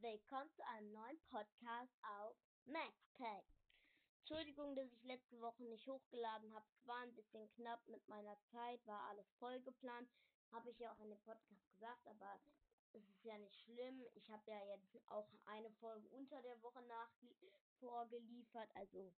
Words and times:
willkommen 0.00 0.48
zu 0.54 0.64
einem 0.64 0.92
neuen 0.92 1.18
Podcast 1.28 1.92
auf 2.20 2.36
MaxTag. 2.66 3.44
Entschuldigung, 4.20 4.76
dass 4.76 4.92
ich 4.92 5.02
letzte 5.02 5.40
Woche 5.40 5.64
nicht 5.64 5.88
hochgeladen 5.88 6.54
habe. 6.54 6.64
Es 6.70 6.86
war 6.86 7.00
ein 7.00 7.14
bisschen 7.16 7.50
knapp 7.54 7.80
mit 7.88 8.06
meiner 8.06 8.38
Zeit, 8.52 8.86
war 8.86 9.08
alles 9.08 9.26
voll 9.40 9.60
geplant. 9.62 10.08
Habe 10.52 10.70
ich 10.70 10.78
ja 10.78 10.92
auch 10.92 11.00
in 11.00 11.10
dem 11.10 11.20
Podcast 11.22 11.68
gesagt, 11.72 12.06
aber 12.06 12.38
es 12.92 13.02
ist 13.08 13.24
ja 13.24 13.36
nicht 13.38 13.58
schlimm. 13.62 14.06
Ich 14.14 14.30
habe 14.30 14.48
ja 14.48 14.64
jetzt 14.66 14.96
auch 15.08 15.28
eine 15.46 15.70
Folge 15.80 16.08
unter 16.10 16.40
der 16.42 16.62
Woche 16.62 16.82
nach 16.82 17.10
vorgeliefert, 17.80 18.70
also 18.76 19.12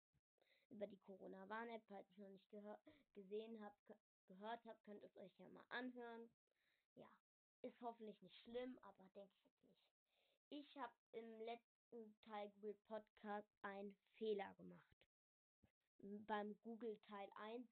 über 0.69 0.87
die 0.87 0.99
Corona-Warn-App, 0.99 1.83
falls 1.89 2.07
ihr 2.15 2.29
es 2.29 2.51
noch 2.53 2.85
nicht 2.85 3.13
gesehen 3.13 3.61
habt, 3.61 3.77
gehört 4.27 4.65
habt, 4.65 4.81
könnt 4.85 5.01
ihr 5.01 5.09
es 5.09 5.17
euch 5.17 5.37
ja 5.39 5.49
mal 5.49 5.65
anhören. 5.69 6.29
Ja, 6.95 7.11
ist 7.63 7.81
hoffentlich 7.81 8.21
nicht 8.21 8.37
schlimm, 8.37 8.79
aber 8.83 9.03
denke 9.15 9.35
ich 9.35 9.49
jetzt 9.49 9.67
nicht. 9.67 9.98
Ich 10.51 10.75
habe 10.79 10.93
im 11.11 11.39
letzten 11.41 12.15
Teil 12.25 12.49
Google 12.49 12.73
Podcast 12.87 13.53
einen 13.61 13.95
Fehler 14.15 14.51
gemacht. 14.55 14.97
Beim 16.25 16.59
Google 16.61 16.97
Teil 17.07 17.29
1. 17.35 17.67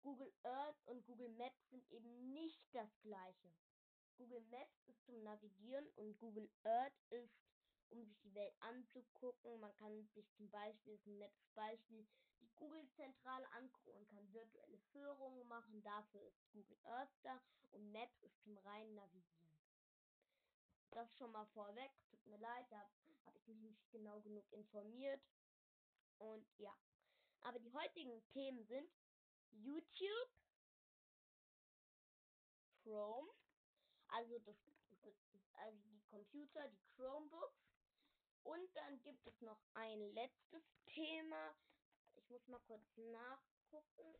Google 0.00 0.32
Earth 0.42 0.82
und 0.86 1.06
Google 1.06 1.28
Maps 1.28 1.70
sind 1.70 1.88
eben 1.92 2.32
nicht 2.32 2.60
das 2.72 2.90
gleiche. 3.02 3.54
Google 4.16 4.40
Maps 4.50 4.82
ist 4.86 5.04
zum 5.04 5.22
Navigieren 5.22 5.86
und 5.94 6.18
Google 6.18 6.50
Earth 6.64 7.00
ist 7.10 7.38
um 7.90 8.04
sich 8.04 8.18
die 8.18 8.34
Welt 8.34 8.54
anzugucken. 8.58 9.60
Man 9.60 9.72
kann 9.76 10.08
sich 10.08 10.28
zum 10.32 10.50
Beispiel, 10.50 10.94
ist 10.94 11.06
ein 11.06 11.18
nettes 11.18 11.48
Beispiel, 11.54 12.04
die 12.40 12.50
Google-Zentrale 12.56 13.48
angucken 13.52 13.92
und 13.92 14.08
kann 14.08 14.32
virtuelle 14.32 14.78
Führungen 14.90 15.46
machen. 15.46 15.80
Dafür 15.82 16.22
ist 16.22 16.50
Google 16.50 16.78
Earth 16.82 17.16
da 17.22 17.40
und 17.70 17.92
Maps 17.92 18.20
ist 18.22 18.42
zum 18.42 18.58
reinen 18.58 18.96
Navigieren. 18.96 19.67
Das 20.90 21.16
schon 21.16 21.32
mal 21.32 21.46
vorweg. 21.46 21.90
Tut 22.10 22.26
mir 22.26 22.38
leid, 22.38 22.66
da 22.70 22.80
habe 23.26 23.38
ich 23.38 23.46
mich 23.46 23.60
nicht 23.60 23.90
genau 23.90 24.20
genug 24.20 24.50
informiert. 24.52 25.22
Und 26.18 26.46
ja. 26.58 26.74
Aber 27.40 27.58
die 27.58 27.72
heutigen 27.72 28.26
Themen 28.28 28.64
sind 28.66 28.90
YouTube, 29.50 30.30
Chrome, 32.82 33.30
also 34.08 34.38
das, 34.40 34.56
also 35.54 35.78
die 35.90 36.02
Computer, 36.10 36.68
die 36.68 36.84
Chromebooks 36.96 37.68
und 38.42 38.74
dann 38.76 39.02
gibt 39.02 39.26
es 39.26 39.40
noch 39.42 39.60
ein 39.74 40.00
letztes 40.14 40.62
Thema. 40.86 41.54
Ich 42.16 42.28
muss 42.30 42.46
mal 42.48 42.60
kurz 42.60 42.96
nachgucken. 42.96 44.16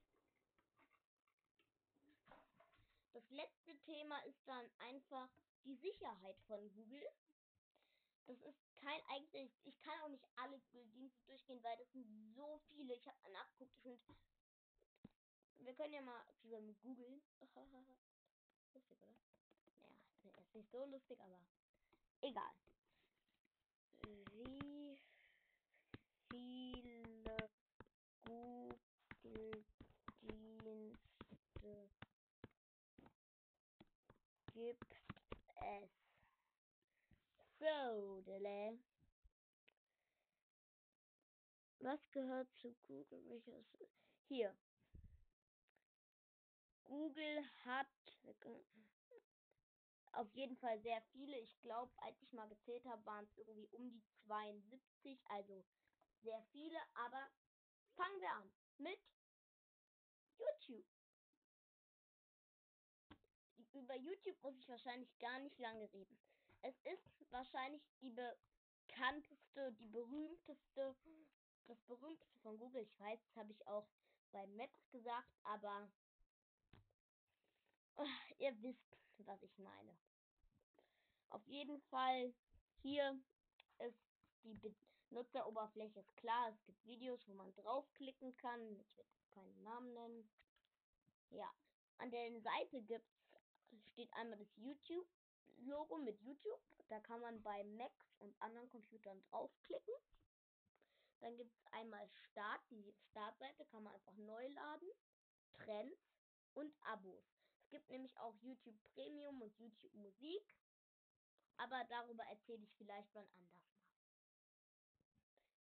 Das 3.12 3.28
letzte 3.30 3.76
Thema 3.80 4.18
ist 4.26 4.46
dann 4.46 4.70
einfach 4.78 5.28
die 5.64 5.76
Sicherheit 5.76 6.38
von 6.46 6.72
Google. 6.74 7.06
Das 8.26 8.40
ist 8.42 8.76
kein 8.76 9.00
eigentlich, 9.08 9.50
ich 9.64 9.80
kann 9.80 10.00
auch 10.02 10.08
nicht 10.08 10.24
alle 10.36 10.58
Google-Dienste 10.58 11.24
durchgehen, 11.26 11.62
weil 11.62 11.76
das 11.78 11.90
sind 11.92 12.06
so 12.34 12.60
viele. 12.68 12.94
Ich 12.94 13.06
habe 13.06 13.32
nachgeguckt, 13.32 13.84
das 13.84 14.06
sind. 14.06 14.18
Wir 15.58 15.74
können 15.74 15.94
ja 15.94 16.02
mal 16.02 16.24
zusammen 16.40 16.76
googeln. 16.82 17.22
lustig, 18.74 18.98
oder? 19.02 19.16
Ja, 20.24 20.38
ist 20.38 20.54
nicht 20.54 20.70
so 20.70 20.84
lustig, 20.84 21.20
aber 21.20 21.40
egal 22.20 22.52
wie 26.30 26.82
viele 27.90 29.78
Google-Dienste 30.20 31.90
gibt 34.54 34.94
es? 35.60 35.90
Dele. 38.28 38.78
Was 41.80 42.10
gehört 42.10 42.52
zu 42.56 42.74
Google? 42.86 43.24
Welches? 43.26 43.66
Hier. 44.26 44.54
Google 46.84 47.44
hat 47.64 47.88
auf 50.12 50.30
jeden 50.34 50.56
Fall 50.56 50.78
sehr 50.80 51.00
viele. 51.12 51.38
Ich 51.38 51.58
glaube, 51.60 51.92
als 52.02 52.20
ich 52.20 52.32
mal 52.32 52.48
gezählt 52.48 52.84
habe, 52.84 53.04
waren 53.06 53.24
es 53.24 53.38
irgendwie 53.38 53.68
um 53.68 53.90
die 53.90 54.02
72, 54.26 55.20
also 55.30 55.64
sehr 56.22 56.42
viele. 56.52 56.78
Aber 56.94 57.30
fangen 57.94 58.20
wir 58.20 58.32
an 58.32 58.50
mit 58.76 59.00
YouTube. 60.36 60.86
Über 63.72 63.96
YouTube 63.96 64.42
muss 64.42 64.58
ich 64.58 64.68
wahrscheinlich 64.68 65.16
gar 65.18 65.38
nicht 65.38 65.58
lange 65.58 65.90
reden. 65.92 66.18
Es 66.62 66.74
ist 66.84 67.32
wahrscheinlich 67.32 67.82
die 68.00 68.10
bekannteste, 68.10 69.72
die 69.74 69.88
berühmteste, 69.88 70.96
das 71.66 71.80
berühmteste 71.82 72.38
von 72.40 72.58
Google. 72.58 72.82
Ich 72.82 72.98
weiß, 72.98 73.20
das 73.22 73.36
habe 73.36 73.52
ich 73.52 73.66
auch 73.66 73.88
bei 74.32 74.46
Maps 74.48 74.90
gesagt, 74.90 75.32
aber 75.42 75.88
ihr 78.38 78.62
wisst, 78.62 78.96
was 79.18 79.42
ich 79.42 79.58
meine. 79.58 79.96
Auf 81.30 81.46
jeden 81.46 81.80
Fall 81.82 82.32
hier 82.82 83.20
ist 83.78 83.98
die 84.44 84.54
Benutzeroberfläche 85.10 86.00
ist 86.00 86.16
klar. 86.16 86.50
Es 86.50 86.64
gibt 86.64 86.84
Videos, 86.86 87.26
wo 87.28 87.34
man 87.34 87.54
draufklicken 87.54 88.36
kann. 88.36 88.80
Ich 88.80 88.96
werde 88.96 89.10
keinen 89.30 89.62
Namen 89.62 89.92
nennen. 89.92 90.30
Ja, 91.30 91.52
an 91.98 92.10
der 92.10 92.40
Seite 92.40 92.82
gibt's 92.82 93.18
steht 93.90 94.12
einmal 94.14 94.38
das 94.38 94.56
YouTube 94.56 95.06
Logo 95.58 95.98
mit 95.98 96.20
YouTube. 96.20 96.60
Da 96.88 97.00
kann 97.00 97.20
man 97.20 97.42
bei 97.42 97.64
Macs 97.64 98.14
und 98.18 98.40
anderen 98.40 98.68
Computern 98.70 99.20
draufklicken. 99.22 99.94
Dann 101.20 101.36
gibt 101.36 101.54
es 101.54 101.72
einmal 101.72 102.08
Start. 102.08 102.62
Die 102.70 102.94
Startseite 103.10 103.64
kann 103.66 103.82
man 103.82 103.92
einfach 103.94 104.16
neu 104.16 104.48
laden. 104.48 104.88
Trends 105.52 106.00
und 106.54 106.74
Abos. 106.82 107.24
Es 107.60 107.70
gibt 107.70 107.88
nämlich 107.90 108.16
auch 108.18 108.34
YouTube 108.40 108.80
Premium 108.94 109.42
und 109.42 109.58
YouTube 109.58 109.94
Musik. 109.94 110.56
Aber 111.56 111.84
darüber 111.88 112.24
erzähle 112.24 112.62
ich 112.62 112.72
vielleicht 112.76 113.12
mal 113.14 113.26
anders 113.34 113.68
mal. 113.72 113.88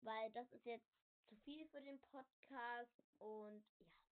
Weil 0.01 0.31
das 0.31 0.51
ist 0.53 0.65
jetzt 0.65 0.89
zu 1.27 1.35
viel 1.35 1.67
für 1.67 1.81
den 1.81 1.99
Podcast 1.99 3.03
und 3.19 3.63
ja. 3.79 4.10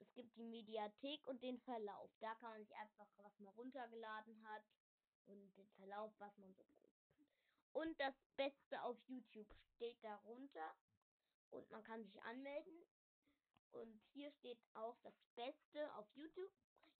Es 0.00 0.12
gibt 0.14 0.36
die 0.36 0.44
Mediathek 0.44 1.26
und 1.26 1.42
den 1.42 1.58
Verlauf. 1.60 2.10
Da 2.20 2.34
kann 2.36 2.50
man 2.50 2.64
sich 2.64 2.74
einfach, 2.76 3.06
was 3.18 3.38
man 3.38 3.52
runtergeladen 3.54 4.42
hat 4.48 4.62
und 5.26 5.56
den 5.56 5.68
Verlauf, 5.76 6.12
was 6.18 6.36
man 6.38 6.54
so 6.54 6.64
guckt. 6.80 6.88
Und 7.72 7.98
das 8.00 8.14
Beste 8.36 8.82
auf 8.82 8.96
YouTube 9.06 9.52
steht 9.74 10.02
darunter 10.02 10.74
und 11.50 11.70
man 11.70 11.82
kann 11.84 12.04
sich 12.04 12.20
anmelden. 12.22 12.86
Und 13.72 14.00
hier 14.12 14.30
steht 14.32 14.58
auch 14.74 14.96
das 15.02 15.14
Beste 15.34 15.94
auf 15.94 16.06
YouTube. 16.14 16.50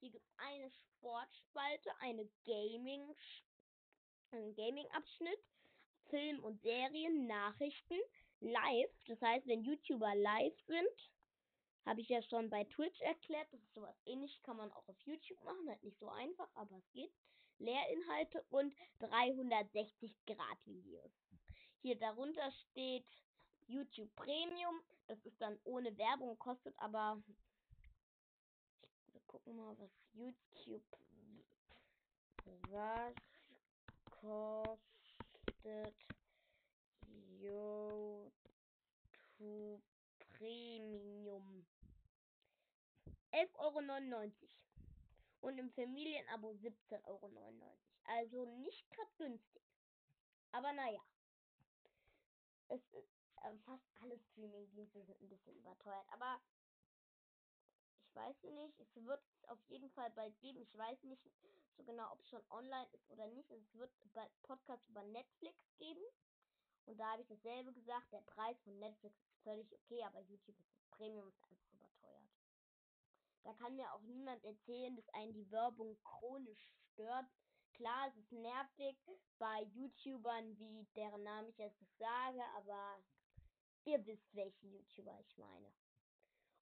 Hier 0.00 0.10
gibt 0.10 0.24
es 0.24 0.38
eine 0.38 0.70
Sportspalte, 0.70 1.90
eine 2.00 2.28
Gaming, 2.44 3.14
einen 4.30 4.54
Gaming-Abschnitt, 4.54 5.40
Film 6.08 6.44
und 6.44 6.60
Serien, 6.62 7.26
Nachrichten, 7.26 7.98
live. 8.40 9.04
Das 9.06 9.20
heißt, 9.20 9.46
wenn 9.46 9.64
YouTuber 9.64 10.14
live 10.14 10.60
sind, 10.66 11.10
habe 11.88 12.02
ich 12.02 12.08
ja 12.10 12.20
schon 12.20 12.50
bei 12.50 12.64
Twitch 12.64 13.00
erklärt, 13.00 13.50
das 13.50 13.62
ist 13.62 13.72
sowas 13.72 13.96
ähnlich, 14.04 14.42
kann 14.42 14.58
man 14.58 14.70
auch 14.72 14.86
auf 14.88 15.00
YouTube 15.06 15.42
machen, 15.42 15.68
halt 15.68 15.82
nicht 15.82 15.98
so 15.98 16.10
einfach, 16.10 16.48
aber 16.54 16.76
es 16.76 16.90
geht. 16.92 17.10
Lehrinhalte 17.60 18.44
und 18.50 18.74
360 19.00 20.14
Grad 20.26 20.66
Videos. 20.66 21.10
Hier 21.80 21.98
darunter 21.98 22.52
steht 22.52 23.06
YouTube 23.66 24.14
Premium, 24.16 24.80
das 25.06 25.18
ist 25.24 25.40
dann 25.40 25.58
ohne 25.64 25.96
Werbung, 25.96 26.38
kostet 26.38 26.78
aber 26.78 27.20
wir 29.06 29.20
gucken 29.26 29.56
mal, 29.56 29.76
was 29.78 29.90
YouTube. 30.12 30.84
Was 32.70 33.14
kostet 34.10 34.76
YouTube 37.40 38.32
Premium? 40.38 41.66
11,99 43.32 43.52
Euro. 43.58 44.32
Und 45.40 45.58
im 45.58 45.70
Familienabo 45.70 46.50
17,99 46.50 47.04
Euro. 47.04 47.78
Also 48.04 48.44
nicht 48.44 48.90
gerade 48.90 49.10
günstig. 49.18 49.62
Aber 50.52 50.72
naja. 50.72 51.00
Es 52.68 52.80
ist, 52.92 53.08
äh, 53.42 53.56
fast 53.64 53.84
alle 54.00 54.18
Streaming-Dienste 54.18 55.02
sind 55.04 55.20
ein 55.20 55.28
bisschen 55.28 55.56
überteuert. 55.56 56.06
Aber 56.10 56.40
ich 58.02 58.14
weiß 58.14 58.42
nicht. 58.44 58.80
Es 58.80 59.04
wird 59.04 59.22
es 59.32 59.44
auf 59.48 59.62
jeden 59.68 59.90
Fall 59.90 60.10
bald 60.10 60.38
geben. 60.40 60.60
Ich 60.60 60.76
weiß 60.76 61.02
nicht 61.04 61.22
so 61.76 61.84
genau, 61.84 62.12
ob 62.12 62.20
es 62.20 62.28
schon 62.28 62.42
online 62.50 62.88
ist 62.92 63.10
oder 63.10 63.26
nicht. 63.28 63.50
Es 63.50 63.74
wird 63.74 63.90
bald 64.12 64.30
Podcast 64.42 64.88
über 64.88 65.02
Netflix 65.02 65.56
geben. 65.78 66.02
Und 66.86 66.98
da 66.98 67.12
habe 67.12 67.22
ich 67.22 67.28
dasselbe 67.28 67.72
gesagt. 67.72 68.12
Der 68.12 68.22
Preis 68.22 68.58
von 68.62 68.78
Netflix 68.78 69.16
völlig 69.48 69.72
okay, 69.72 70.02
aber 70.04 70.20
YouTube 70.20 70.58
ist 70.58 70.90
Premium 70.90 71.26
ist 71.28 71.42
einfach 71.42 71.72
überteuert. 71.72 72.28
Da 73.44 73.52
kann 73.54 73.76
mir 73.76 73.90
auch 73.94 74.02
niemand 74.02 74.44
erzählen, 74.44 74.94
dass 74.94 75.08
einen 75.10 75.32
die 75.32 75.50
Werbung 75.50 75.96
chronisch 76.02 76.74
stört. 76.92 77.26
Klar, 77.72 78.08
es 78.08 78.16
ist 78.16 78.32
nervig 78.32 78.96
bei 79.38 79.62
YouTubern, 79.72 80.58
wie 80.58 80.84
deren 80.96 81.22
Namen 81.22 81.48
ich 81.48 81.56
jetzt 81.58 81.80
nicht 81.80 81.96
sage, 81.96 82.42
aber 82.56 83.00
ihr 83.84 84.04
wisst, 84.04 84.34
welche 84.34 84.66
YouTuber 84.66 85.18
ich 85.20 85.38
meine. 85.38 85.72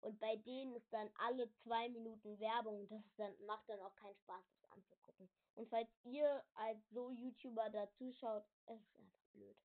Und 0.02 0.20
bei 0.20 0.36
denen 0.36 0.76
ist 0.76 0.92
dann 0.92 1.10
alle 1.18 1.50
zwei 1.64 1.88
Minuten 1.88 2.38
Werbung. 2.38 2.86
Das 2.88 3.02
dann, 3.16 3.34
macht 3.46 3.68
dann 3.68 3.80
auch 3.80 3.96
keinen 3.96 4.14
Spaß, 4.16 4.44
das 4.60 4.70
anzugucken. 4.70 5.28
Und 5.54 5.68
falls 5.70 5.88
ihr 6.04 6.44
als 6.54 6.88
so 6.90 7.10
YouTuber 7.10 7.70
da 7.70 7.90
zuschaut, 7.94 8.44
es 8.66 8.80
ist 8.80 8.96
einfach 8.96 9.24
blöd. 9.32 9.56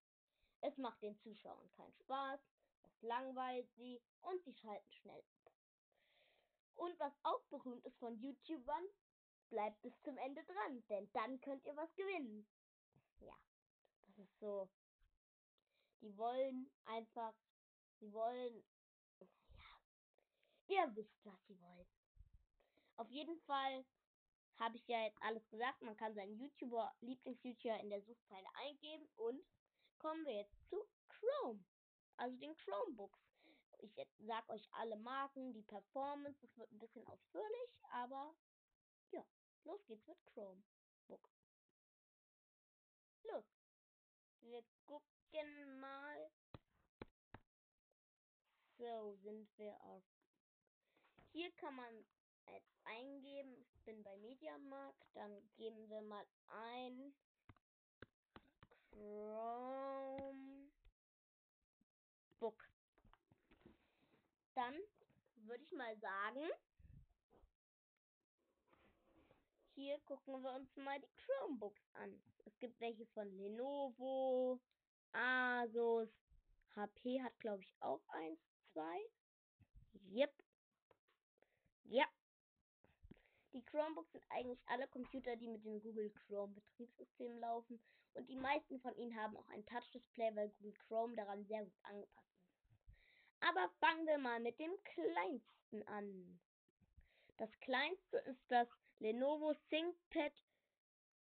Es 0.62 0.78
macht 0.78 1.02
den 1.04 1.20
Zuschauern 1.20 1.70
keinen 1.74 1.94
Spaß, 1.94 2.40
es 2.84 3.02
langweilt 3.02 3.70
sie 3.76 4.02
und 4.22 4.44
sie 4.44 4.54
schalten 4.54 4.92
schnell 4.92 5.24
ab. 5.46 5.54
Und 6.76 7.00
was 7.00 7.14
auch 7.24 7.44
berühmt 7.50 7.86
ist 7.86 7.98
von 8.00 8.20
YouTubern, 8.20 8.86
bleibt 9.50 9.82
bis 9.82 9.94
zum 10.02 10.18
Ende 10.18 10.44
dran, 10.44 10.84
denn 10.88 11.12
dann 11.14 11.40
könnt 11.42 11.66
ihr 11.66 11.76
was 11.76 11.94
gewinnen. 11.96 12.48
Ja, 13.20 13.36
das 14.08 14.18
ist 14.18 14.40
so. 14.40 14.70
Die 16.02 16.18
wollen 16.18 16.72
einfach, 16.86 17.34
sie 18.00 18.12
wollen, 18.12 18.64
ja, 19.50 19.78
ihr 20.68 20.96
wisst, 20.96 21.26
was 21.26 21.46
sie 21.46 21.60
wollen. 21.62 21.88
Auf 22.96 23.10
jeden 23.12 23.40
Fall 23.42 23.86
habe 24.58 24.78
ich 24.78 24.88
ja 24.88 25.04
jetzt 25.04 25.22
alles 25.22 25.48
gesagt. 25.50 25.82
Man 25.82 25.98
kann 25.98 26.14
seinen 26.14 26.38
YouTuber, 26.40 26.96
Lieblings-YouTuber 27.02 27.80
in 27.80 27.90
der 27.90 28.02
Suchzeile 28.02 28.48
eingeben 28.56 29.08
und 29.16 29.44
kommen 29.98 30.26
wir 30.26 30.34
jetzt 30.34 30.70
zu 30.70 30.84
Chrome. 31.08 31.64
Also 32.22 32.38
den 32.38 32.56
Chromebooks. 32.56 33.20
Ich 33.80 33.96
sag 34.20 34.48
euch 34.50 34.72
alle 34.74 34.96
Marken, 34.96 35.54
die 35.54 35.64
Performance, 35.64 36.40
das 36.40 36.56
wird 36.56 36.72
ein 36.72 36.78
bisschen 36.78 37.08
ausführlich, 37.08 37.84
aber 37.90 38.36
ja, 39.10 39.26
los 39.64 39.84
geht's 39.88 40.06
mit 40.06 40.24
Chromebook. 40.28 41.32
Los. 43.24 43.44
Wir 44.42 44.64
gucken 44.86 45.80
mal. 45.80 46.30
So, 48.78 49.16
sind 49.16 49.50
wir 49.58 49.82
auf. 49.82 50.04
Hier 51.32 51.52
kann 51.54 51.74
man 51.76 52.06
jetzt 52.46 52.78
eingeben. 52.84 53.66
Ich 53.74 53.82
bin 53.82 54.04
bei 54.04 54.16
Mediamarkt. 54.18 55.08
Dann 55.16 55.50
geben 55.56 55.90
wir 55.90 56.02
mal 56.04 56.28
ein 56.50 57.16
Chromebook. 62.42 62.68
Dann 64.56 64.74
würde 65.46 65.64
ich 65.64 65.72
mal 65.72 65.96
sagen, 66.00 66.42
hier 69.76 70.00
gucken 70.02 70.42
wir 70.42 70.52
uns 70.54 70.76
mal 70.76 71.00
die 71.00 71.12
Chromebooks 71.18 71.88
an. 71.94 72.22
Es 72.46 72.58
gibt 72.58 72.80
welche 72.80 73.06
von 73.08 73.30
Lenovo, 73.38 74.60
Asus, 75.14 76.10
HP 76.76 77.22
hat 77.22 77.40
glaube 77.40 77.62
ich 77.64 77.76
auch 77.80 78.02
eins, 78.10 78.40
zwei. 78.74 79.00
Yep. 80.12 80.34
Ja. 81.86 82.06
Die 83.54 83.64
Chromebooks 83.66 84.12
sind 84.14 84.24
eigentlich 84.30 84.62
alle 84.68 84.88
Computer, 84.88 85.36
die 85.36 85.48
mit 85.48 85.64
dem 85.64 85.82
Google 85.82 86.10
Chrome 86.12 86.54
Betriebssystem 86.54 87.38
laufen 87.40 87.80
und 88.14 88.28
die 88.30 88.36
meisten 88.36 88.80
von 88.80 88.96
ihnen 88.98 89.16
haben 89.16 89.38
auch 89.38 89.48
ein 89.50 89.66
Touch-Display, 89.66 90.36
weil 90.36 90.50
Google 90.50 90.74
Chrome 90.88 91.16
daran 91.16 91.46
sehr 91.46 91.64
gut 91.64 91.78
angepasst. 91.84 92.31
Aber 93.42 93.70
fangen 93.80 94.06
wir 94.08 94.18
mal 94.18 94.40
mit 94.40 94.60
dem 94.60 94.72
kleinsten 94.84 95.84
an. 95.88 96.40
Das 97.38 97.50
kleinste 97.60 98.18
ist 98.18 98.44
das 98.50 98.68
Lenovo 99.00 99.56
ThinkPad 99.70 100.34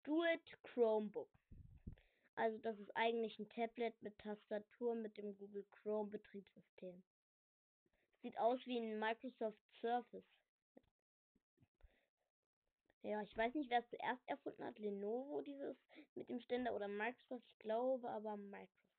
Duet 0.03 0.63
Chromebook. 0.63 1.29
Also 2.35 2.57
das 2.59 2.79
ist 2.79 2.95
eigentlich 2.95 3.38
ein 3.38 3.50
Tablet 3.50 4.01
mit 4.01 4.17
Tastatur 4.17 4.95
mit 4.95 5.17
dem 5.17 5.35
Google 5.38 5.65
Chrome 5.71 6.09
Betriebssystem. 6.09 7.03
Sieht 8.21 8.38
aus 8.38 8.65
wie 8.65 8.77
ein 8.77 8.97
Microsoft 8.97 9.59
Surface. 9.81 10.23
Ja, 13.03 13.21
ich 13.21 13.35
weiß 13.38 13.53
nicht, 13.56 13.69
wer 13.69 13.79
es 13.79 13.89
zuerst 13.89 14.27
erfunden 14.27 14.63
hat. 14.63 14.79
Lenovo, 14.79 15.41
dieses 15.41 15.77
mit 16.15 16.29
dem 16.29 16.39
Ständer 16.39 16.73
oder 16.73 16.88
Microsoft. 16.88 17.45
Ich 17.51 17.59
glaube 17.59 18.09
aber 18.09 18.38
Microsoft. 18.38 18.94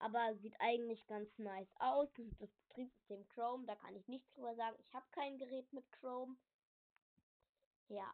Aber 0.00 0.34
sieht 0.36 0.58
eigentlich 0.60 1.06
ganz 1.06 1.38
nice 1.38 1.70
aus. 1.78 2.08
Das 2.38 2.50
Betriebssystem 2.68 3.28
Chrome. 3.28 3.66
Da 3.66 3.76
kann 3.76 3.94
ich 3.94 4.08
nichts 4.08 4.32
drüber 4.32 4.54
sagen. 4.56 4.76
Ich 4.80 4.92
habe 4.94 5.06
kein 5.10 5.38
Gerät 5.38 5.70
mit 5.72 5.90
Chrome. 5.92 6.36
Ja, 7.88 8.12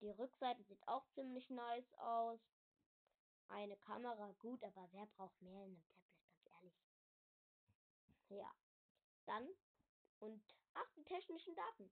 die 0.00 0.10
Rückseite 0.10 0.62
sieht 0.64 0.86
auch 0.86 1.06
ziemlich 1.14 1.48
nice 1.48 1.94
aus. 1.94 2.40
Eine 3.48 3.76
Kamera, 3.76 4.32
gut, 4.38 4.62
aber 4.64 4.88
wer 4.92 5.06
braucht 5.06 5.40
mehr 5.42 5.64
in 5.64 5.70
einem 5.70 5.84
Tablet, 5.84 6.18
ganz 6.24 6.56
ehrlich. 6.56 6.74
Ja, 8.28 8.50
dann 9.26 9.48
und 10.20 10.42
ach, 10.74 10.90
die 10.96 11.04
technischen 11.04 11.54
Daten. 11.54 11.90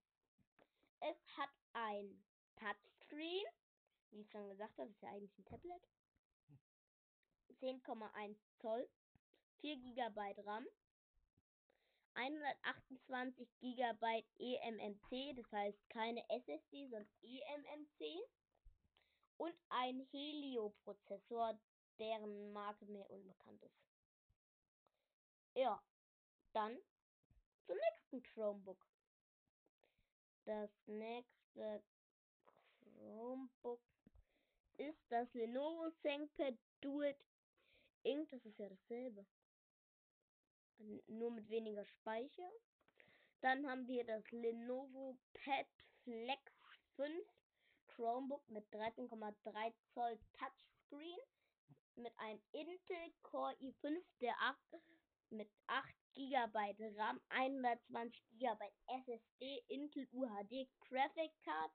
Es 1.00 1.16
hat 1.36 1.50
ein 1.72 2.22
Touchscreen. 2.56 3.46
Wie 4.10 4.20
ich 4.20 4.30
schon 4.30 4.48
gesagt 4.48 4.78
habe, 4.78 4.90
ist 4.90 5.02
ja 5.02 5.10
eigentlich 5.10 5.38
ein 5.38 5.44
Tablet. 5.44 5.88
10,1 7.60 8.36
Zoll. 8.60 8.88
4 9.60 9.76
GB 9.76 10.40
RAM. 10.46 10.66
128 12.14 13.48
GB 13.60 14.24
eMMC, 14.38 15.34
das 15.36 15.52
heißt 15.52 15.88
keine 15.88 16.28
SSD, 16.28 16.88
sondern 16.88 17.08
eMMC. 17.22 18.28
Und 19.36 19.54
ein 19.70 20.06
Helio-Prozessor, 20.10 21.58
deren 21.98 22.52
Marke 22.52 22.84
mir 22.86 23.08
unbekannt 23.08 23.62
ist. 23.62 23.80
Ja, 25.54 25.82
dann 26.52 26.76
zum 27.66 27.76
nächsten 27.76 28.22
Chromebook. 28.22 28.86
Das 30.44 30.70
nächste 30.86 31.82
Chromebook 32.80 33.80
ist 34.76 35.00
das 35.10 35.32
Lenovo 35.34 35.90
ThinkPad 36.02 36.58
Duet 36.80 37.24
Ink. 38.02 38.28
Das 38.30 38.44
ist 38.44 38.58
ja 38.58 38.68
dasselbe. 38.68 39.26
Nur 41.08 41.30
mit 41.30 41.48
weniger 41.50 41.84
Speicher. 41.84 42.50
Dann 43.40 43.66
haben 43.66 43.86
wir 43.86 44.04
das 44.04 44.30
Lenovo 44.30 45.18
Pad 45.34 45.66
Flex 46.04 46.52
5 46.96 47.12
Chromebook 47.86 48.48
mit 48.48 48.66
13,3 48.72 49.74
Zoll 49.92 50.18
Touchscreen 50.32 51.18
mit 51.96 52.18
einem 52.18 52.40
Intel 52.52 53.12
Core 53.22 53.54
i5 53.60 54.02
der 54.20 54.34
8 54.40 54.58
mit 55.30 55.50
8 55.66 55.86
GB 56.14 56.96
RAM, 56.96 57.20
120 57.28 58.22
GB 58.38 58.72
SSD, 58.86 59.64
Intel 59.68 60.08
UHD 60.12 60.68
Graphic 60.88 61.32
Card. 61.44 61.72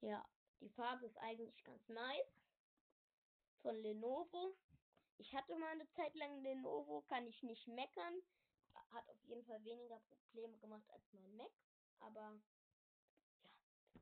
Ja, 0.00 0.24
die 0.60 0.68
Farbe 0.70 1.06
ist 1.06 1.16
eigentlich 1.18 1.64
ganz 1.64 1.88
nice. 1.88 2.42
Von 3.62 3.76
Lenovo. 3.76 4.56
Ich 5.18 5.34
hatte 5.34 5.56
mal 5.56 5.70
eine 5.70 5.88
Zeit 5.90 6.14
lang 6.14 6.42
Lenovo, 6.42 7.02
kann 7.02 7.26
ich 7.26 7.42
nicht 7.42 7.66
meckern. 7.68 8.22
Hat 8.92 9.08
auf 9.08 9.22
jeden 9.24 9.44
Fall 9.44 9.62
weniger 9.64 10.00
Probleme 10.00 10.56
gemacht 10.58 10.88
als 10.90 11.12
mein 11.12 11.36
Mac. 11.36 11.50
Aber 12.00 12.40
ja. 13.94 14.00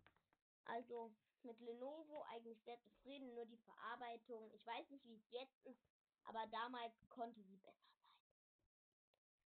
Also 0.66 1.12
mit 1.42 1.58
Lenovo 1.60 2.22
eigentlich 2.30 2.60
sehr 2.62 2.80
zufrieden, 2.80 3.34
nur 3.34 3.46
die 3.46 3.58
Verarbeitung. 3.58 4.50
Ich 4.52 4.64
weiß 4.66 4.90
nicht, 4.90 5.04
wie 5.06 5.16
es 5.16 5.30
jetzt 5.30 5.64
ist, 5.64 5.82
aber 6.24 6.46
damals 6.48 6.92
konnte 7.08 7.42
sie 7.42 7.56
besser 7.56 7.86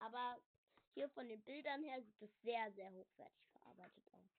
aber 0.04 0.38
hier 0.94 1.10
von 1.10 1.28
den 1.28 1.42
Bildern 1.44 1.84
her 1.84 2.02
sieht 2.02 2.22
es 2.22 2.42
sehr, 2.42 2.72
sehr 2.74 2.92
hochwertig 2.92 3.46
verarbeitet 3.52 4.04
aus. 4.12 4.32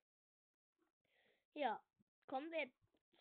Ja, 1.55 1.83
kommen 2.27 2.51
wir 2.51 2.71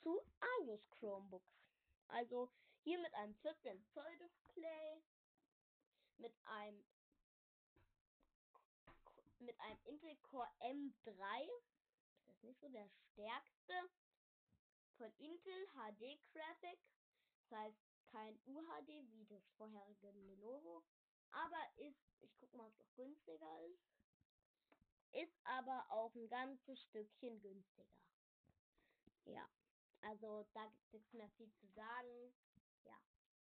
zu 0.01 0.22
Asus 0.60 0.89
Chromebooks. 0.91 1.62
Also 2.07 2.51
hier 2.83 3.00
mit 3.00 3.13
einem 3.13 3.36
14 3.36 3.83
Zoll 3.93 4.17
Display, 4.17 5.03
mit 6.17 6.33
einem 6.45 6.86
mit 9.39 9.60
einem 9.60 9.79
Intel 9.86 10.15
Core 10.17 10.50
M3. 10.60 11.50
Das 12.25 12.36
ist 12.36 12.43
nicht 12.43 12.60
so 12.62 12.69
der 12.69 12.89
stärkste. 12.89 13.74
Von 14.98 15.12
Intel 15.17 15.67
HD 15.74 16.19
Graphic. 16.31 16.79
Das 17.50 17.60
heißt 17.60 17.77
kein 18.07 18.39
UHD 18.45 18.88
wie 19.12 19.25
das 19.25 19.43
vorherige 19.57 20.12
Lenovo. 20.12 20.83
Aber 21.31 21.60
ist 21.77 22.13
ich 22.24 22.36
gucke 22.38 22.55
mal, 22.57 22.67
ob 22.67 22.74
es 22.74 22.79
noch 22.79 22.95
günstiger 22.95 23.60
ist. 23.65 23.83
Ist 25.12 25.39
aber 25.43 25.86
auch 25.89 26.13
ein 26.15 26.27
ganzes 26.27 26.81
Stückchen 26.81 27.39
günstiger. 27.41 27.86
Ja, 29.25 29.48
also 30.03 30.45
da 30.53 30.65
gibt 30.65 30.83
es 30.86 30.93
nichts 30.93 31.13
mehr 31.13 31.29
viel 31.31 31.51
zu 31.53 31.67
sagen. 31.67 32.33
Ja, 32.83 32.98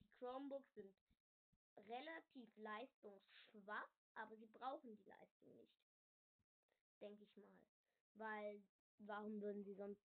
die 0.01 0.09
Chromebooks 0.19 0.75
sind 0.75 0.95
relativ 1.77 2.57
leistungsschwach, 2.57 3.91
aber 4.15 4.37
sie 4.37 4.47
brauchen 4.47 4.97
die 4.97 5.09
Leistung 5.09 5.57
nicht. 5.57 5.79
Denke 7.01 7.25
ich 7.25 7.37
mal. 7.37 7.59
Weil 8.15 8.63
warum 8.99 9.41
würden 9.41 9.65
sie 9.65 9.75
sonst. 9.75 10.03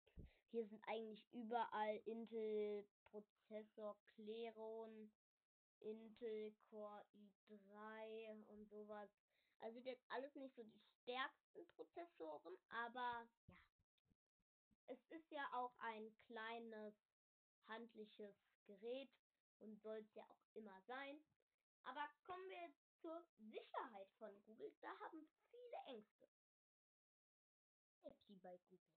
Hier 0.51 0.67
sind 0.67 0.83
eigentlich 0.87 1.25
überall 1.33 1.99
Intel 2.05 2.85
Prozessor 3.05 3.97
Cleron, 4.13 5.11
Intel 5.79 6.53
Core 6.69 7.03
i3 7.49 8.45
und 8.49 8.69
sowas. 8.69 9.09
Also 9.61 9.79
jetzt 9.79 10.05
alles 10.09 10.35
nicht 10.35 10.55
so 10.55 10.63
die 10.63 10.79
stärksten 11.01 11.65
Prozessoren, 11.75 12.55
aber 12.69 13.27
ja. 13.47 13.55
Es 14.87 14.99
ist 15.09 15.31
ja 15.31 15.47
auch 15.53 15.73
ein 15.79 16.13
kleines 16.25 16.95
handliches 17.67 18.35
Gerät 18.65 19.09
und 19.59 19.81
soll 19.81 19.97
es 19.97 20.13
ja 20.13 20.25
auch 20.29 20.45
immer 20.53 20.81
sein. 20.83 21.23
Aber 21.83 22.07
kommen 22.23 22.49
wir 22.49 22.73
zur 23.01 23.25
Sicherheit 23.37 24.09
von 24.17 24.41
Google. 24.45 24.73
Da 24.81 24.97
haben 24.99 25.27
viele 25.49 25.77
Ängste. 25.87 26.27
Safety 28.01 28.35
bei 28.37 28.57
Google. 28.69 28.93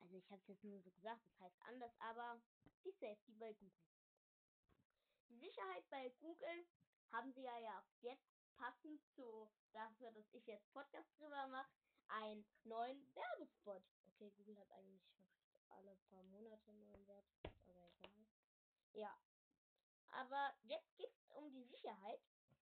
Also 0.00 0.16
ich 0.16 0.30
habe 0.30 0.40
es 0.42 0.48
jetzt 0.48 0.64
nur 0.64 0.80
so 0.80 0.90
gesagt, 0.90 1.24
das 1.26 1.40
heißt 1.40 1.62
anders, 1.62 1.92
aber 2.00 2.40
die 2.84 2.92
Safety 2.92 3.32
bei 3.34 3.52
Google. 3.54 3.84
Die 5.28 5.38
Sicherheit 5.38 5.88
bei 5.90 6.08
Google 6.20 6.66
haben 7.12 7.32
sie 7.32 7.42
ja, 7.42 7.58
ja 7.58 7.84
jetzt 8.00 8.30
passend 8.54 9.00
zu 9.14 9.50
dafür, 9.72 10.10
dass 10.12 10.32
ich 10.32 10.46
jetzt 10.46 10.70
Podcast 10.72 11.08
drüber 11.18 11.46
mache, 11.48 11.70
einen 12.10 12.44
neuen 12.64 13.14
Werbespot. 13.14 13.82
Okay, 14.06 14.30
Google 14.36 14.58
hat 14.58 14.70
eigentlich 14.72 15.02
alle 15.68 15.96
paar 16.10 16.22
Monate 16.24 16.70
einen 16.70 16.84
neuen 16.84 17.06
Werbespot, 17.06 17.52
aber 17.68 17.86
egal. 17.86 18.26
Ja. 18.92 19.18
Aber 20.10 20.54
jetzt 20.64 20.96
geht 20.96 21.12
es 21.14 21.30
um 21.36 21.52
die 21.52 21.64
Sicherheit 21.64 22.20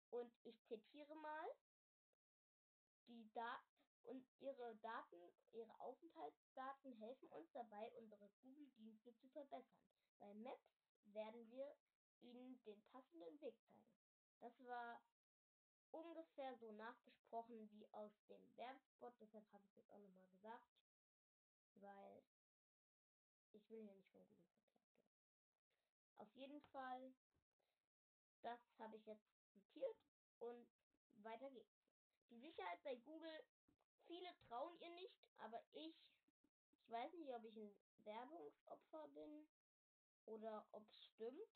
und 0.10 0.34
ich 0.44 0.60
zitiere 0.65 1.15
mal 1.15 1.48
die 3.08 3.29
da 3.34 3.62
und 4.03 4.25
ihre 4.39 4.75
Daten, 4.77 5.17
ihre 5.51 5.79
Aufenthaltsdaten 5.79 6.94
helfen 6.94 7.27
uns 7.29 7.51
dabei, 7.51 7.91
unsere 7.98 8.29
Google-Dienste 8.41 9.15
zu 9.17 9.27
verbessern. 9.29 9.84
Bei 10.20 10.34
Maps 10.34 10.77
werden 11.13 11.50
wir 11.51 11.75
Ihnen 12.22 12.62
den 12.63 12.82
passenden 12.86 13.39
Weg 13.41 13.56
zeigen. 13.67 13.86
Das 14.39 14.65
war 14.65 15.01
ungefähr 15.91 16.56
so 16.58 16.72
nachgesprochen 16.72 17.70
wie 17.72 17.88
aus 17.94 18.12
dem 18.27 18.56
Werbespot, 18.58 19.13
deshalb 19.20 19.51
habe 19.51 19.65
ich 19.67 19.75
jetzt 19.75 19.91
auch 19.91 20.00
nochmal 20.00 20.27
gesagt, 20.27 20.67
weil 21.75 22.24
ich 23.51 23.70
will 23.70 23.84
hier 23.84 23.96
nicht 23.96 24.10
von 24.12 24.25
Google 24.27 24.48
verklagt 24.50 25.00
werden. 25.00 25.17
Auf 26.17 26.36
jeden 26.36 26.62
Fall, 26.72 27.13
das 28.41 28.60
habe 28.79 28.98
ich 28.98 29.06
jetzt 29.06 29.27
zitiert 29.51 29.98
und 30.39 30.67
weiter 31.15 31.50
geht's. 31.51 31.77
Die 32.29 32.39
Sicherheit 32.39 32.84
bei 32.84 32.96
Google, 32.98 33.44
viele 34.06 34.36
trauen 34.48 34.77
ihr 34.79 34.89
nicht, 34.91 35.15
aber 35.38 35.62
ich, 35.74 35.96
ich 36.79 36.89
weiß 36.89 37.13
nicht, 37.13 37.34
ob 37.34 37.44
ich 37.46 37.56
ein 37.56 37.75
Werbungsopfer 38.03 39.08
bin 39.10 39.48
oder 40.25 40.67
ob 40.72 40.86
es 40.88 41.06
stimmt, 41.06 41.48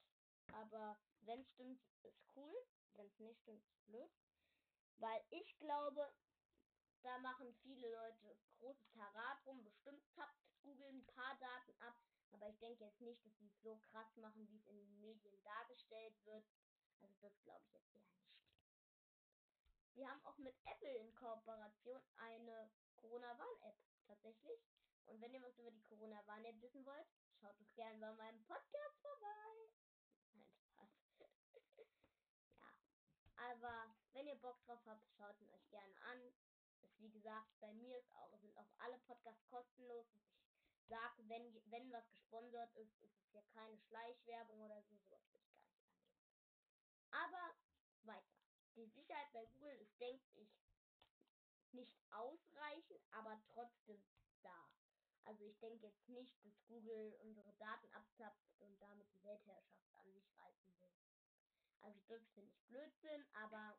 aber 0.54 0.98
wenn 1.22 1.42
es 1.42 1.50
stimmt, 1.52 1.82
ist 2.04 2.22
cool, 2.36 2.56
wenn 2.94 3.08
es 3.08 3.20
nicht 3.20 3.40
stimmt, 3.42 3.64
ist 3.66 3.86
blöd. 3.86 4.12
Weil 4.98 5.22
ich 5.30 5.58
glaube, 5.58 6.14
da 7.02 7.18
machen 7.20 7.54
viele 7.64 7.92
Leute 7.92 8.38
großes 8.60 8.92
Tarat 8.92 9.46
rum. 9.46 9.64
Bestimmt 9.64 10.04
tappt 10.16 10.38
Google 10.62 10.90
ein 10.90 11.06
paar 11.06 11.36
Daten 11.40 11.74
ab. 11.82 11.96
Aber 12.32 12.48
ich 12.50 12.58
denke 12.60 12.86
jetzt 12.86 13.02
nicht, 13.02 13.26
dass 13.26 13.36
sie 13.38 13.48
es 13.48 13.62
so 13.62 13.78
krass 13.92 14.16
machen, 14.18 14.48
wie 14.50 14.58
es 14.58 14.68
in 14.68 14.78
den 14.78 15.00
Medien 15.00 15.42
dargestellt 15.44 16.16
wird. 16.26 16.46
Also 17.02 17.16
das 17.22 17.42
glaube 17.44 17.66
ich 17.66 17.74
jetzt 17.74 17.94
eher 17.94 18.06
nicht. 18.06 18.22
Wir 19.96 20.10
haben 20.10 20.24
auch 20.26 20.38
mit 20.38 20.56
Apple 20.66 20.96
in 20.96 21.14
Kooperation 21.16 22.02
eine 22.18 22.72
Corona-Warn-App 22.96 23.76
tatsächlich. 24.08 24.62
Und 25.08 25.20
wenn 25.20 25.34
ihr 25.34 25.42
was 25.42 25.58
über 25.58 25.72
die 25.72 25.84
Corona-Warn-App 25.84 26.62
wissen 26.62 26.86
wollt, 26.86 27.08
schaut 27.40 27.60
doch 27.60 27.74
gerne 27.74 28.00
bei 28.00 28.14
meinem 28.14 28.44
Podcast 28.46 29.02
vorbei. 29.02 29.72
Nein, 30.34 30.48
Spaß. 30.70 30.90
ja. 31.20 31.28
Aber 33.50 33.96
wenn 34.14 34.28
ihr 34.28 34.36
Bock 34.36 34.62
drauf 34.66 34.80
habt, 34.86 35.08
schaut 35.18 35.40
ihn 35.40 35.50
euch 35.50 35.68
gerne 35.70 35.96
an. 36.04 36.22
Ist 36.82 37.00
wie 37.00 37.10
gesagt, 37.10 37.60
bei 37.60 37.74
mir 37.74 37.98
ist 37.98 38.12
auch, 38.16 38.38
sind 38.38 38.56
auch 38.58 38.70
alle 38.80 38.98
Podcasts 39.00 39.46
kostenlos. 39.50 40.06
Ich 40.74 40.88
sage, 40.88 41.28
wenn, 41.28 41.62
wenn 41.72 41.92
was 41.92 42.10
gesponsert 42.12 42.76
ist, 42.76 42.96
ist 43.02 43.18
es 43.18 43.28
hier 43.32 43.44
keine 43.54 43.78
Schleichwerbung 43.78 44.62
oder 44.62 44.82
so. 44.84 44.96
Sowas 44.98 45.24
würde 45.32 45.46
ich 45.46 45.56
gar 45.56 45.66
nicht 45.66 45.82
angehen. 45.82 46.22
Aber 47.12 47.56
weiter. 48.04 48.36
Die 48.76 48.88
Sicherheit 48.88 49.32
bei 49.34 49.46
Google 49.46 49.76
ist, 49.78 50.00
denke 50.00 50.26
ich, 50.36 50.50
nicht 51.72 51.98
ausreichend, 52.12 53.02
aber 53.12 53.42
trotzdem 53.54 54.04
da. 54.44 54.70
Also 55.24 55.46
ich 55.46 55.58
denke 55.60 55.86
jetzt 55.88 56.08
nicht, 56.10 56.44
dass 56.44 56.66
Google 56.68 57.16
unsere 57.22 57.54
Daten 57.54 57.88
abzapft 57.94 58.52
und 58.60 58.82
damit 58.82 59.12
die 59.14 59.24
Weltherrschaft 59.24 59.96
an 59.98 60.12
sich 60.12 60.26
reißen 60.38 60.80
will. 60.80 60.92
Also 61.82 62.00
das 62.08 62.22
finde 62.34 62.52
ich 62.52 62.64
Blödsinn, 62.68 63.26
aber 63.34 63.78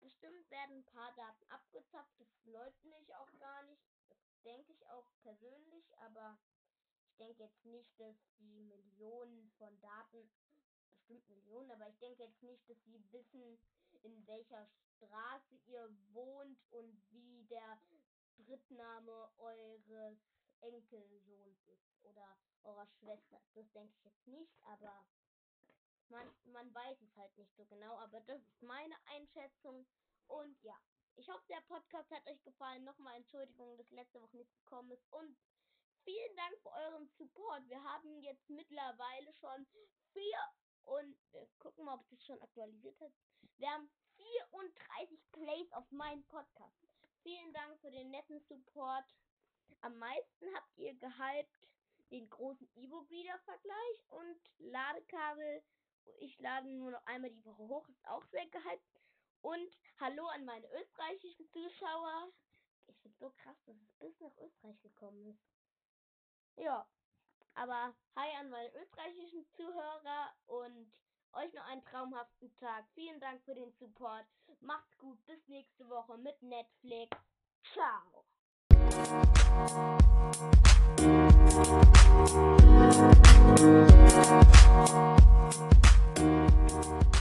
bestimmt 0.00 0.50
werden 0.50 0.78
ein 0.78 0.84
paar 0.84 1.12
Daten 1.14 1.44
abgezapft. 1.50 2.18
Das 2.18 2.28
leugne 2.44 2.98
ich 3.00 3.14
auch 3.14 3.38
gar 3.38 3.62
nicht. 3.64 3.82
Das 4.08 4.18
denke 4.44 4.72
ich 4.72 4.86
auch 4.88 5.10
persönlich, 5.22 5.96
aber 5.98 6.38
ich 7.04 7.16
denke 7.16 7.42
jetzt 7.42 7.64
nicht, 7.64 8.00
dass 8.00 8.16
die 8.38 8.62
Millionen 8.64 9.50
von 9.58 9.78
Daten, 9.80 10.30
bestimmt 10.92 11.28
Millionen, 11.28 11.70
aber 11.70 11.88
ich 11.88 11.98
denke 11.98 12.22
jetzt 12.22 12.42
nicht, 12.42 12.68
dass 12.68 12.82
sie 12.84 13.12
wissen, 13.12 13.58
in 14.02 14.26
welcher 14.26 14.66
Straße 14.96 15.56
ihr 15.66 15.90
wohnt 16.12 16.58
und 16.70 17.02
wie 17.10 17.44
der 17.44 17.80
Drittname 18.36 19.30
eures 19.38 20.18
Enkelsohns 20.60 21.66
ist 21.66 22.04
oder 22.04 22.36
eurer 22.62 22.86
Schwester. 22.86 23.40
Das 23.54 23.70
denke 23.72 23.92
ich 23.96 24.04
jetzt 24.04 24.26
nicht, 24.26 24.62
aber 24.62 25.04
man, 26.10 26.28
man 26.52 26.74
weiß 26.74 27.00
es 27.02 27.16
halt 27.16 27.36
nicht 27.36 27.54
so 27.56 27.64
genau, 27.66 27.96
aber 27.98 28.20
das 28.20 28.40
ist 28.42 28.62
meine 28.62 28.94
Einschätzung. 29.06 29.86
Und 30.26 30.62
ja, 30.62 30.76
ich 31.16 31.28
hoffe, 31.28 31.44
der 31.48 31.60
Podcast 31.68 32.10
hat 32.10 32.26
euch 32.26 32.42
gefallen. 32.42 32.84
Nochmal 32.84 33.16
Entschuldigung, 33.16 33.76
dass 33.76 33.90
letzte 33.90 34.20
Woche 34.20 34.36
nicht 34.36 34.52
gekommen 34.54 34.90
ist. 34.90 35.04
Und 35.12 35.36
vielen 36.04 36.36
Dank 36.36 36.58
für 36.62 36.72
euren 36.72 37.08
Support. 37.18 37.68
Wir 37.68 37.82
haben 37.82 38.20
jetzt 38.22 38.48
mittlerweile 38.48 39.32
schon 39.34 39.66
vier 40.12 40.38
und 40.84 41.16
wir 41.32 41.46
gucken 41.58 41.84
mal, 41.84 41.94
ob 41.94 42.08
das 42.08 42.24
schon 42.24 42.40
aktualisiert 42.40 43.00
hat. 43.00 43.12
Wir 43.58 43.70
haben 43.70 43.90
34 44.16 45.20
Plays 45.32 45.72
auf 45.72 45.90
meinem 45.90 46.24
Podcast. 46.24 46.88
Vielen 47.22 47.52
Dank 47.52 47.78
für 47.80 47.90
den 47.90 48.10
netten 48.10 48.40
Support. 48.40 49.04
Am 49.82 49.98
meisten 49.98 50.54
habt 50.54 50.78
ihr 50.78 50.94
gehypt 50.94 51.68
den 52.10 52.28
großen 52.28 52.68
E-Book-Reader-Vergleich 52.74 54.10
und 54.10 54.40
Ladekabel 54.58 55.62
ich 56.18 56.38
lade 56.38 56.68
nur 56.68 56.90
noch 56.90 57.04
einmal 57.06 57.30
die 57.30 57.44
Woche 57.44 57.68
hoch, 57.68 57.88
ist 57.88 58.08
auch 58.08 58.24
sehr 58.26 58.46
gehypt. 58.46 59.00
Und 59.42 59.78
hallo 59.98 60.26
an 60.28 60.44
meine 60.44 60.66
österreichischen 60.72 61.48
Zuschauer. 61.50 62.28
Ich 62.86 62.98
finde 63.00 63.16
so 63.18 63.30
krass, 63.30 63.56
dass 63.66 63.76
es 63.76 63.92
bis 63.98 64.20
nach 64.20 64.36
Österreich 64.38 64.80
gekommen 64.82 65.26
ist. 65.26 65.40
Ja, 66.56 66.86
aber 67.54 67.94
hi 68.16 68.36
an 68.38 68.50
meine 68.50 68.72
österreichischen 68.74 69.46
Zuhörer 69.52 70.34
und 70.46 70.92
euch 71.32 71.52
noch 71.54 71.64
einen 71.66 71.84
traumhaften 71.84 72.54
Tag. 72.56 72.86
Vielen 72.94 73.20
Dank 73.20 73.42
für 73.44 73.54
den 73.54 73.72
Support. 73.72 74.26
Macht's 74.60 74.96
gut, 74.98 75.24
bis 75.26 75.46
nächste 75.48 75.88
Woche 75.88 76.18
mit 76.18 76.42
Netflix. 76.42 77.16
Ciao. 77.72 78.24
you 86.82 87.19